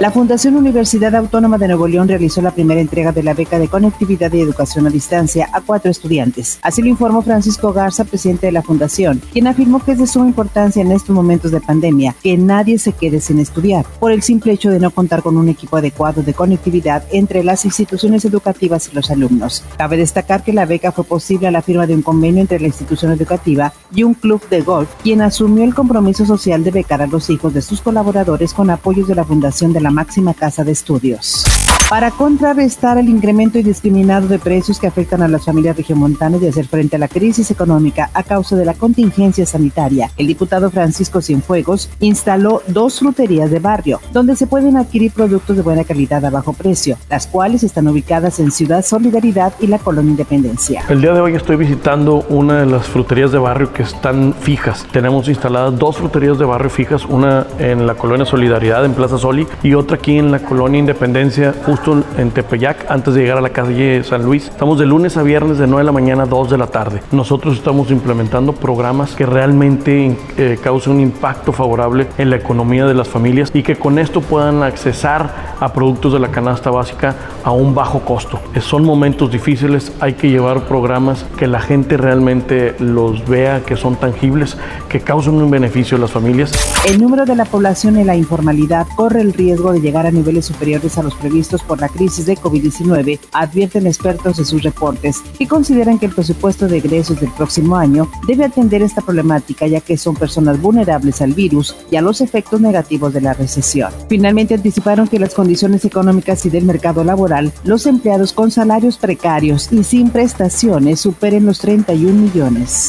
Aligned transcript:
La 0.00 0.12
Fundación 0.12 0.54
Universidad 0.54 1.16
Autónoma 1.16 1.58
de 1.58 1.66
Nuevo 1.66 1.88
León 1.88 2.06
realizó 2.06 2.40
la 2.40 2.52
primera 2.52 2.80
entrega 2.80 3.10
de 3.10 3.24
la 3.24 3.34
beca 3.34 3.58
de 3.58 3.66
conectividad 3.66 4.32
y 4.32 4.40
educación 4.40 4.86
a 4.86 4.90
distancia 4.90 5.50
a 5.52 5.60
cuatro 5.60 5.90
estudiantes. 5.90 6.60
Así 6.62 6.82
lo 6.82 6.88
informó 6.88 7.20
Francisco 7.20 7.72
Garza, 7.72 8.04
presidente 8.04 8.46
de 8.46 8.52
la 8.52 8.62
Fundación, 8.62 9.20
quien 9.32 9.48
afirmó 9.48 9.84
que 9.84 9.92
es 9.92 9.98
de 9.98 10.06
suma 10.06 10.28
importancia 10.28 10.82
en 10.82 10.92
estos 10.92 11.10
momentos 11.10 11.50
de 11.50 11.60
pandemia 11.60 12.14
que 12.22 12.36
nadie 12.36 12.78
se 12.78 12.92
quede 12.92 13.20
sin 13.20 13.40
estudiar, 13.40 13.86
por 13.98 14.12
el 14.12 14.22
simple 14.22 14.52
hecho 14.52 14.70
de 14.70 14.78
no 14.78 14.92
contar 14.92 15.20
con 15.20 15.36
un 15.36 15.48
equipo 15.48 15.76
adecuado 15.76 16.22
de 16.22 16.32
conectividad 16.32 17.02
entre 17.10 17.42
las 17.42 17.64
instituciones 17.64 18.24
educativas 18.24 18.88
y 18.92 18.94
los 18.94 19.10
alumnos. 19.10 19.64
Cabe 19.78 19.96
destacar 19.96 20.44
que 20.44 20.52
la 20.52 20.64
beca 20.64 20.92
fue 20.92 21.02
posible 21.02 21.48
a 21.48 21.50
la 21.50 21.62
firma 21.62 21.88
de 21.88 21.96
un 21.96 22.02
convenio 22.02 22.40
entre 22.40 22.60
la 22.60 22.68
institución 22.68 23.10
educativa 23.10 23.72
y 23.92 24.04
un 24.04 24.14
club 24.14 24.48
de 24.48 24.60
golf, 24.60 24.88
quien 25.02 25.22
asumió 25.22 25.64
el 25.64 25.74
compromiso 25.74 26.24
social 26.24 26.62
de 26.62 26.70
becar 26.70 27.02
a 27.02 27.08
los 27.08 27.30
hijos 27.30 27.52
de 27.52 27.62
sus 27.62 27.80
colaboradores 27.80 28.54
con 28.54 28.70
apoyos 28.70 29.08
de 29.08 29.16
la 29.16 29.24
Fundación 29.24 29.72
de 29.72 29.80
la 29.80 29.87
máxima 29.90 30.34
casa 30.34 30.64
de 30.64 30.72
estudios. 30.72 31.57
Para 31.88 32.10
contrarrestar 32.10 32.98
el 32.98 33.08
incremento 33.08 33.58
indiscriminado 33.58 34.28
de 34.28 34.38
precios 34.38 34.78
que 34.78 34.86
afectan 34.86 35.22
a 35.22 35.28
las 35.28 35.46
familias 35.46 35.74
regiomontanas 35.74 36.42
y 36.42 36.46
hacer 36.46 36.66
frente 36.66 36.96
a 36.96 36.98
la 36.98 37.08
crisis 37.08 37.50
económica 37.50 38.10
a 38.12 38.24
causa 38.24 38.56
de 38.56 38.66
la 38.66 38.74
contingencia 38.74 39.46
sanitaria, 39.46 40.10
el 40.18 40.26
diputado 40.26 40.70
Francisco 40.70 41.22
Cienfuegos 41.22 41.88
instaló 42.00 42.60
dos 42.66 42.98
fruterías 42.98 43.50
de 43.50 43.58
barrio, 43.58 44.02
donde 44.12 44.36
se 44.36 44.46
pueden 44.46 44.76
adquirir 44.76 45.12
productos 45.12 45.56
de 45.56 45.62
buena 45.62 45.82
calidad 45.82 46.22
a 46.26 46.28
bajo 46.28 46.52
precio, 46.52 46.98
las 47.08 47.26
cuales 47.26 47.62
están 47.62 47.88
ubicadas 47.88 48.38
en 48.38 48.50
Ciudad 48.50 48.84
Solidaridad 48.84 49.54
y 49.58 49.68
la 49.68 49.78
Colonia 49.78 50.10
Independencia. 50.10 50.82
El 50.90 51.00
día 51.00 51.14
de 51.14 51.22
hoy 51.22 51.36
estoy 51.36 51.56
visitando 51.56 52.26
una 52.28 52.60
de 52.60 52.66
las 52.66 52.86
fruterías 52.86 53.32
de 53.32 53.38
barrio 53.38 53.72
que 53.72 53.84
están 53.84 54.34
fijas. 54.34 54.86
Tenemos 54.92 55.26
instaladas 55.26 55.78
dos 55.78 55.96
fruterías 55.96 56.38
de 56.38 56.44
barrio 56.44 56.68
fijas, 56.68 57.06
una 57.06 57.46
en 57.58 57.86
la 57.86 57.94
Colonia 57.94 58.26
Solidaridad 58.26 58.84
en 58.84 58.92
Plaza 58.92 59.16
Soli 59.16 59.46
y 59.62 59.72
otra 59.72 59.96
aquí 59.96 60.18
en 60.18 60.30
la 60.30 60.40
Colonia 60.40 60.80
Independencia, 60.80 61.54
justo 61.78 62.02
en 62.16 62.30
Tepeyac, 62.30 62.90
antes 62.90 63.14
de 63.14 63.20
llegar 63.20 63.38
a 63.38 63.40
la 63.40 63.50
calle 63.50 64.02
San 64.02 64.24
Luis. 64.24 64.48
Estamos 64.48 64.78
de 64.78 64.86
lunes 64.86 65.16
a 65.16 65.22
viernes 65.22 65.58
de 65.58 65.66
9 65.66 65.82
de 65.82 65.84
la 65.84 65.92
mañana 65.92 66.22
a 66.24 66.26
2 66.26 66.50
de 66.50 66.58
la 66.58 66.66
tarde. 66.66 67.02
Nosotros 67.12 67.56
estamos 67.56 67.90
implementando 67.90 68.52
programas 68.52 69.14
que 69.14 69.26
realmente 69.26 70.16
eh, 70.36 70.58
causen 70.62 70.94
un 70.94 71.00
impacto 71.00 71.52
favorable 71.52 72.08
en 72.18 72.30
la 72.30 72.36
economía 72.36 72.86
de 72.86 72.94
las 72.94 73.08
familias 73.08 73.50
y 73.54 73.62
que 73.62 73.76
con 73.76 73.98
esto 73.98 74.20
puedan 74.20 74.62
accesar 74.62 75.56
a 75.60 75.72
productos 75.72 76.12
de 76.12 76.18
la 76.18 76.28
canasta 76.28 76.70
básica 76.70 77.14
a 77.44 77.52
un 77.52 77.74
bajo 77.74 78.00
costo. 78.00 78.40
Son 78.60 78.84
momentos 78.84 79.30
difíciles, 79.30 79.92
hay 80.00 80.14
que 80.14 80.30
llevar 80.30 80.62
programas 80.66 81.24
que 81.38 81.46
la 81.46 81.60
gente 81.60 81.96
realmente 81.96 82.74
los 82.78 83.26
vea, 83.28 83.62
que 83.64 83.76
son 83.76 83.96
tangibles, 83.96 84.56
que 84.88 85.00
causen 85.00 85.34
un 85.34 85.50
beneficio 85.50 85.96
a 85.96 86.00
las 86.00 86.10
familias. 86.10 86.52
El 86.88 87.00
número 87.00 87.24
de 87.24 87.36
la 87.36 87.44
población 87.44 87.96
en 87.96 88.06
la 88.06 88.16
informalidad 88.16 88.86
corre 88.96 89.20
el 89.20 89.32
riesgo 89.32 89.72
de 89.72 89.80
llegar 89.80 90.06
a 90.06 90.10
niveles 90.10 90.46
superiores 90.46 90.98
a 90.98 91.02
los 91.02 91.14
previstos 91.14 91.62
por 91.68 91.80
la 91.80 91.88
crisis 91.88 92.26
de 92.26 92.36
COVID-19, 92.36 93.20
advierten 93.32 93.86
expertos 93.86 94.38
de 94.38 94.44
sus 94.44 94.64
reportes, 94.64 95.22
y 95.38 95.46
consideran 95.46 95.98
que 95.98 96.06
el 96.06 96.14
presupuesto 96.14 96.66
de 96.66 96.78
egresos 96.78 97.20
del 97.20 97.30
próximo 97.30 97.76
año 97.76 98.10
debe 98.26 98.46
atender 98.46 98.82
esta 98.82 99.02
problemática 99.02 99.66
ya 99.68 99.80
que 99.80 99.96
son 99.96 100.16
personas 100.16 100.60
vulnerables 100.60 101.20
al 101.22 101.34
virus 101.34 101.76
y 101.90 101.96
a 101.96 102.02
los 102.02 102.20
efectos 102.20 102.60
negativos 102.60 103.12
de 103.12 103.20
la 103.20 103.34
recesión. 103.34 103.92
Finalmente 104.08 104.54
anticiparon 104.54 105.06
que 105.06 105.18
las 105.18 105.34
condiciones 105.34 105.84
económicas 105.84 106.44
y 106.46 106.50
del 106.50 106.64
mercado 106.64 107.04
laboral, 107.04 107.52
los 107.64 107.86
empleados 107.86 108.32
con 108.32 108.50
salarios 108.50 108.96
precarios 108.96 109.70
y 109.70 109.84
sin 109.84 110.10
prestaciones 110.10 111.00
superen 111.00 111.46
los 111.46 111.58
31 111.60 112.12
millones. 112.18 112.88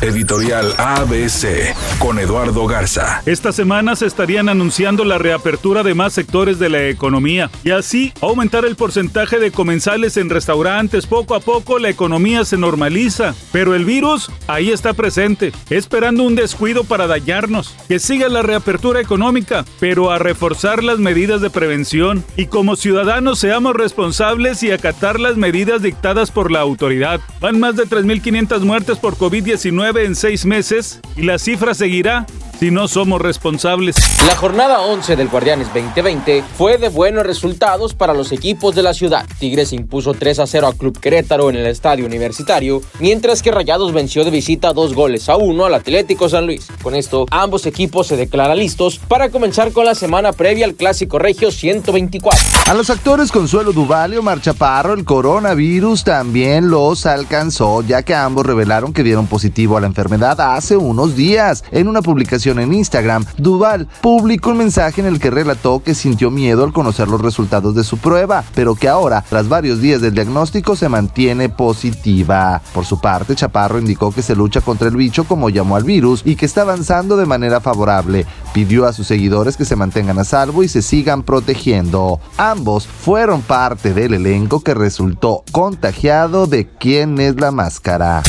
Editorial 0.00 0.74
ABC 0.76 1.74
con 1.98 2.18
Eduardo 2.18 2.66
Garza. 2.66 3.22
Esta 3.24 3.52
semana 3.52 3.96
se 3.96 4.06
estarían 4.06 4.48
anunciando 4.48 5.04
la 5.04 5.18
reapertura 5.18 5.82
de 5.82 5.94
más 5.94 6.12
sectores 6.12 6.58
de 6.58 6.68
la 6.68 6.88
economía 6.88 7.50
y 7.62 7.70
así 7.70 8.12
aumentar 8.20 8.64
el 8.64 8.76
porcentaje 8.76 9.38
de 9.38 9.50
comensales 9.50 10.16
en 10.16 10.30
restaurantes. 10.30 11.06
Poco 11.06 11.34
a 11.34 11.40
poco 11.40 11.78
la 11.78 11.88
economía 11.88 12.44
se 12.44 12.56
normaliza, 12.56 13.34
pero 13.52 13.74
el 13.74 13.84
virus 13.84 14.30
ahí 14.46 14.70
está 14.70 14.92
presente, 14.92 15.52
esperando 15.70 16.22
un 16.22 16.34
descuido 16.34 16.84
para 16.84 17.06
dañarnos. 17.06 17.74
Que 17.88 17.98
siga 17.98 18.28
la 18.28 18.42
reapertura 18.42 19.00
económica, 19.00 19.64
pero 19.80 20.10
a 20.10 20.18
reforzar 20.18 20.82
las 20.82 20.98
medidas 20.98 21.40
de 21.40 21.50
prevención 21.50 22.24
y 22.36 22.46
como 22.46 22.76
ciudadanos 22.76 23.38
seamos 23.38 23.74
responsables 23.74 24.62
y 24.62 24.70
acatar 24.70 25.20
las 25.20 25.36
medidas 25.36 25.82
dictadas 25.82 26.30
por 26.30 26.50
la 26.50 26.60
autoridad. 26.60 27.20
Van 27.40 27.60
más 27.60 27.76
de 27.76 27.84
3.500 27.84 28.60
muertes 28.60 28.98
por 28.98 29.16
COVID-19 29.16 30.04
en 30.04 30.14
seis 30.14 30.44
meses 30.44 31.00
y 31.16 31.22
la 31.22 31.38
cifra 31.38 31.74
seguirá 31.74 32.26
si 32.58 32.70
no 32.70 32.88
somos 32.88 33.20
responsables. 33.20 33.96
La 34.26 34.36
jornada 34.36 34.80
11 34.80 35.16
del 35.16 35.28
Guardianes 35.28 35.68
2020 35.74 36.44
fue 36.56 36.78
de 36.78 36.88
buenos 36.88 37.24
resultados 37.26 37.94
para 37.94 38.14
los 38.14 38.32
equipos 38.32 38.74
de 38.74 38.82
la 38.82 38.94
ciudad. 38.94 39.26
Tigres 39.38 39.72
impuso 39.72 40.14
3 40.14 40.40
a 40.40 40.46
0 40.46 40.66
a 40.68 40.72
Club 40.72 40.98
Querétaro 40.98 41.50
en 41.50 41.56
el 41.56 41.66
estadio 41.66 42.06
universitario, 42.06 42.82
mientras 43.00 43.42
que 43.42 43.50
Rayados 43.50 43.92
venció 43.92 44.24
de 44.24 44.30
visita 44.30 44.72
dos 44.72 44.94
goles 44.94 45.28
a 45.28 45.36
uno 45.36 45.64
al 45.64 45.74
Atlético 45.74 46.28
San 46.28 46.46
Luis. 46.46 46.68
Con 46.82 46.94
esto, 46.94 47.26
ambos 47.30 47.66
equipos 47.66 48.06
se 48.06 48.16
declaran 48.16 48.58
listos 48.58 48.98
para 48.98 49.30
comenzar 49.30 49.72
con 49.72 49.84
la 49.84 49.94
semana 49.94 50.32
previa 50.32 50.66
al 50.66 50.74
Clásico 50.74 51.18
Regio 51.18 51.50
124. 51.50 52.40
A 52.66 52.74
los 52.74 52.90
actores 52.90 53.32
Consuelo 53.32 53.72
Duvalio, 53.72 54.22
Marchaparro, 54.22 54.94
el 54.94 55.04
coronavirus 55.04 56.04
también 56.04 56.70
los 56.70 57.06
alcanzó, 57.06 57.82
ya 57.82 58.02
que 58.02 58.14
ambos 58.14 58.46
revelaron 58.46 58.92
que 58.92 59.02
dieron 59.02 59.26
positivo 59.26 59.76
a 59.76 59.80
la 59.80 59.86
enfermedad 59.86 60.40
hace 60.40 60.76
unos 60.76 61.16
días. 61.16 61.64
En 61.70 61.88
una 61.88 62.02
publicación 62.02 62.43
en 62.52 62.72
Instagram, 62.72 63.24
Duval 63.38 63.88
publicó 64.00 64.50
un 64.50 64.58
mensaje 64.58 65.00
en 65.00 65.06
el 65.06 65.18
que 65.18 65.30
relató 65.30 65.82
que 65.82 65.94
sintió 65.94 66.30
miedo 66.30 66.64
al 66.64 66.72
conocer 66.72 67.08
los 67.08 67.20
resultados 67.20 67.74
de 67.74 67.84
su 67.84 67.98
prueba, 67.98 68.44
pero 68.54 68.74
que 68.74 68.88
ahora, 68.88 69.24
tras 69.28 69.48
varios 69.48 69.80
días 69.80 70.00
del 70.00 70.14
diagnóstico, 70.14 70.76
se 70.76 70.88
mantiene 70.88 71.48
positiva. 71.48 72.60
Por 72.72 72.84
su 72.84 73.00
parte, 73.00 73.34
Chaparro 73.34 73.78
indicó 73.78 74.12
que 74.12 74.22
se 74.22 74.36
lucha 74.36 74.60
contra 74.60 74.88
el 74.88 74.96
bicho 74.96 75.24
como 75.24 75.50
llamó 75.50 75.76
al 75.76 75.84
virus 75.84 76.22
y 76.24 76.36
que 76.36 76.46
está 76.46 76.62
avanzando 76.62 77.16
de 77.16 77.26
manera 77.26 77.60
favorable. 77.60 78.26
Pidió 78.52 78.86
a 78.86 78.92
sus 78.92 79.06
seguidores 79.06 79.56
que 79.56 79.64
se 79.64 79.76
mantengan 79.76 80.18
a 80.18 80.24
salvo 80.24 80.62
y 80.62 80.68
se 80.68 80.82
sigan 80.82 81.22
protegiendo. 81.22 82.20
Ambos 82.36 82.86
fueron 82.86 83.42
parte 83.42 83.94
del 83.94 84.14
elenco 84.14 84.60
que 84.60 84.74
resultó 84.74 85.44
contagiado 85.52 86.46
de 86.46 86.68
quién 86.68 87.18
es 87.20 87.40
la 87.40 87.50
máscara. 87.50 88.22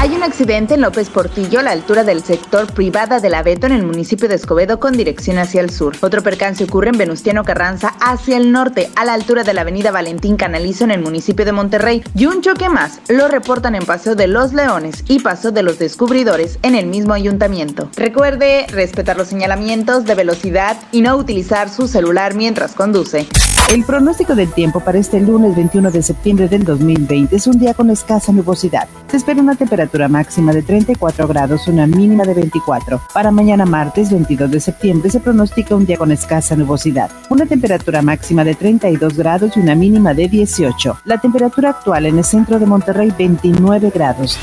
Hay 0.00 0.14
un 0.14 0.22
accidente 0.22 0.74
en 0.74 0.80
López 0.80 1.10
Portillo 1.10 1.58
a 1.58 1.64
la 1.64 1.72
altura 1.72 2.04
del 2.04 2.22
sector 2.22 2.72
privada 2.72 3.18
del 3.18 3.34
Abeto 3.34 3.66
en 3.66 3.72
el 3.72 3.82
municipio 3.82 4.28
de 4.28 4.36
Escobedo 4.36 4.78
con 4.78 4.96
dirección 4.96 5.38
hacia 5.38 5.60
el 5.60 5.70
sur. 5.70 5.96
Otro 6.00 6.22
percance 6.22 6.62
ocurre 6.62 6.90
en 6.90 6.98
Venustiano 6.98 7.42
Carranza 7.42 7.96
hacia 8.00 8.36
el 8.36 8.52
norte 8.52 8.90
a 8.94 9.04
la 9.04 9.14
altura 9.14 9.42
de 9.42 9.54
la 9.54 9.62
avenida 9.62 9.90
Valentín 9.90 10.36
Canalizo 10.36 10.84
en 10.84 10.92
el 10.92 11.02
municipio 11.02 11.44
de 11.44 11.50
Monterrey 11.50 12.04
y 12.14 12.26
un 12.26 12.42
choque 12.42 12.68
más 12.68 13.00
lo 13.08 13.26
reportan 13.26 13.74
en 13.74 13.84
Paseo 13.84 14.14
de 14.14 14.28
los 14.28 14.52
Leones 14.52 15.02
y 15.08 15.18
Paso 15.18 15.50
de 15.50 15.64
los 15.64 15.80
Descubridores 15.80 16.60
en 16.62 16.76
el 16.76 16.86
mismo 16.86 17.12
ayuntamiento. 17.12 17.90
Recuerde 17.96 18.66
respetar 18.68 19.16
los 19.16 19.26
señalamientos 19.26 20.04
de 20.04 20.14
velocidad 20.14 20.76
y 20.92 21.02
no 21.02 21.16
utilizar 21.16 21.68
su 21.70 21.88
celular 21.88 22.36
mientras 22.36 22.76
conduce. 22.76 23.26
El 23.68 23.84
pronóstico 23.84 24.34
del 24.34 24.50
tiempo 24.50 24.80
para 24.80 24.98
este 24.98 25.20
lunes 25.20 25.54
21 25.54 25.90
de 25.90 26.02
septiembre 26.02 26.48
del 26.48 26.64
2020 26.64 27.36
es 27.36 27.46
un 27.46 27.58
día 27.58 27.74
con 27.74 27.90
escasa 27.90 28.32
nubosidad. 28.32 28.88
Se 29.10 29.16
espera 29.16 29.40
una 29.40 29.54
temperatura 29.54 30.06
máxima 30.06 30.52
de 30.52 30.62
34 30.62 31.26
grados, 31.26 31.66
una 31.66 31.86
mínima 31.86 32.24
de 32.24 32.34
24. 32.34 33.00
Para 33.14 33.30
mañana 33.30 33.64
martes 33.64 34.10
22 34.10 34.50
de 34.50 34.60
septiembre 34.60 35.08
se 35.08 35.20
pronostica 35.20 35.74
un 35.74 35.86
día 35.86 35.96
con 35.96 36.12
escasa 36.12 36.54
nubosidad. 36.56 37.10
Una 37.30 37.46
temperatura 37.46 38.02
máxima 38.02 38.44
de 38.44 38.54
32 38.54 39.16
grados 39.16 39.56
y 39.56 39.60
una 39.60 39.74
mínima 39.74 40.12
de 40.12 40.28
18. 40.28 41.00
La 41.06 41.18
temperatura 41.18 41.70
actual 41.70 42.04
en 42.04 42.18
el 42.18 42.24
centro 42.24 42.58
de 42.58 42.66
Monterrey 42.66 43.10
29 43.16 43.90
grados. 43.94 44.38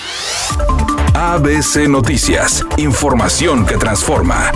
ABC 1.14 1.88
Noticias, 1.88 2.66
información 2.78 3.68
que 3.68 3.78
transforma. 3.78 4.52